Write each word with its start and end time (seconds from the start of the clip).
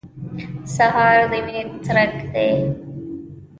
سهار 0.75 1.17
د 1.31 1.33
مینې 1.45 1.61
څرک 1.85 2.13
دی. 2.33 2.51